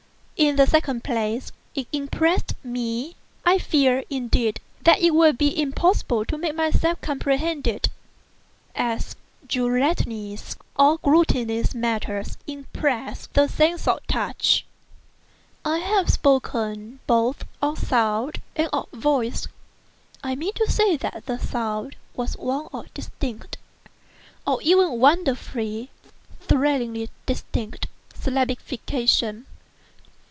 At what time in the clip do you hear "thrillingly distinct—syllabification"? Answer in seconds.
26.39-29.45